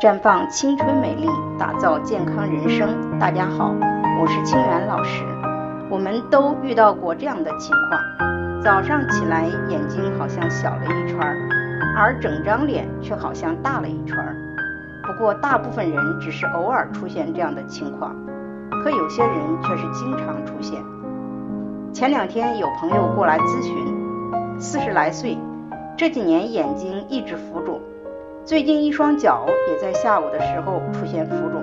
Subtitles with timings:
[0.00, 1.26] 绽放青春美丽，
[1.58, 3.18] 打造健康人生。
[3.18, 3.74] 大家好，
[4.20, 5.24] 我是清源老师。
[5.90, 11.18] 我们都遇到过这样的情况：早上起来眼睛好像小了一圈，
[11.96, 14.16] 而整张脸却好像大了一圈。
[15.02, 18.14] 不过大部分人只是偶尔出现这样的情况，
[18.84, 19.34] 可有些人
[19.64, 20.80] 却是经常出现。
[21.92, 25.36] 前两天有朋友过来咨询，四十来岁。
[25.96, 27.80] 这几年眼睛一直浮肿，
[28.48, 31.62] 最近一双脚也在下午的时候出现浮肿，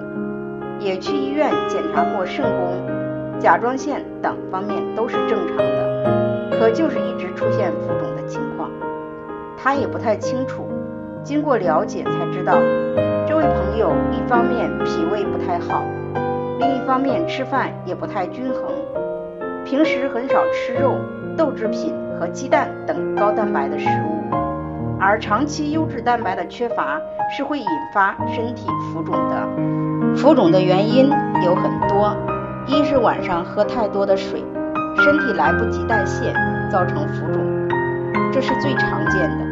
[0.80, 8.70] 也去医院检查过肾功、甲状腺等方面都是正常的，可就是一直出现浮肿的情况。
[9.58, 10.68] 他也不太清楚，
[11.24, 12.54] 经过了解才知道，
[13.28, 15.82] 这位朋友一方面脾胃不太好，
[16.60, 18.72] 另一方面吃饭也不太均衡，
[19.66, 20.98] 平时很少吃肉、
[21.36, 21.96] 豆制品。
[22.18, 24.15] 和鸡蛋等高蛋白的食物，
[25.00, 27.00] 而长期优质蛋白的缺乏
[27.36, 30.16] 是会引发身体浮肿的。
[30.16, 31.10] 浮肿的原因
[31.44, 32.16] 有很多，
[32.66, 34.44] 一是晚上喝太多的水，
[34.98, 36.34] 身体来不及代谢，
[36.72, 37.44] 造成浮肿，
[38.32, 39.46] 这是最常见的；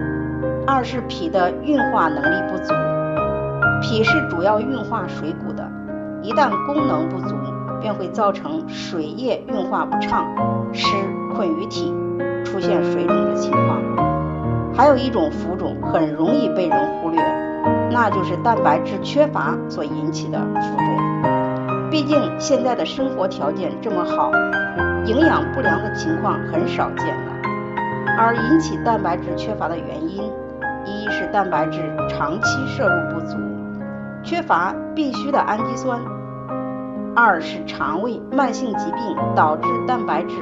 [0.66, 2.74] 二是脾的运化能力不足，
[3.82, 5.70] 脾是主要运化水谷的，
[6.22, 7.36] 一旦功能不足，
[7.82, 10.26] 便会造成水液运化不畅，
[10.72, 10.88] 湿
[11.36, 11.94] 困于体。
[12.46, 13.16] 出现水肿，
[14.76, 17.22] 还有一种浮肿很容易被人忽略，
[17.92, 21.90] 那就是蛋白质缺乏所引起的浮肿。
[21.92, 24.32] 毕竟现在的生活条件这么好，
[25.06, 27.34] 营养不良的情况很少见了。
[28.18, 30.24] 而引起蛋白质缺乏的原因，
[30.86, 31.80] 一是蛋白质
[32.10, 33.38] 长期摄入不足，
[34.24, 36.00] 缺乏必需的氨基酸；
[37.16, 40.36] 二是肠胃慢性疾病导致蛋白质。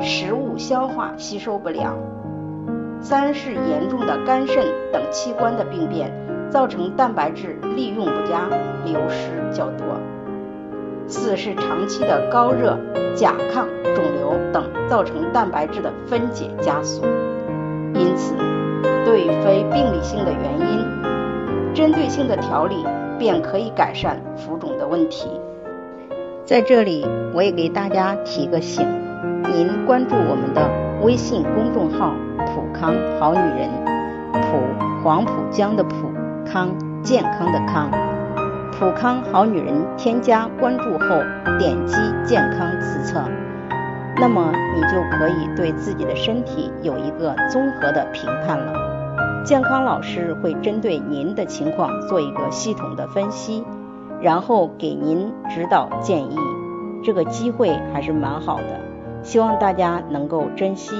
[0.00, 1.96] 食物消化吸收不良，
[3.04, 6.10] 三是严重的肝肾等器官的病变，
[6.48, 8.48] 造成蛋白质利用不佳，
[8.86, 9.84] 流失较多。
[11.06, 12.78] 四是长期的高热、
[13.14, 17.02] 甲亢、肿瘤等，造成蛋白质的分解加速。
[17.92, 18.34] 因此，
[19.04, 22.86] 对非病理性的原因，针对性的调理
[23.18, 25.28] 便可以改善浮肿的问题。
[26.46, 28.88] 在这里，我也给大家提个醒。
[29.52, 30.66] 您关注我们的
[31.02, 32.14] 微信公众号
[32.78, 33.70] “康好女人”，
[34.32, 34.60] 普
[35.02, 36.10] 黄浦江的浦
[36.44, 36.68] 康
[37.02, 37.90] 健康的康，
[38.72, 41.08] 普康好女人添加关注后
[41.58, 43.22] 点击健康自测，
[44.16, 48.72] 那么你就可以对自己的身体有一个综合的评判了。
[49.44, 53.64] 健康老师会针对您的情况做一个系统的分析，
[54.20, 56.36] 然后给您指导建议。
[57.02, 58.80] 这个机会还是蛮好的。
[59.22, 60.94] 希望大家能够珍惜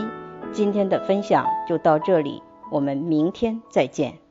[0.54, 4.23] 今天的分享，就到这里，我们明天再见。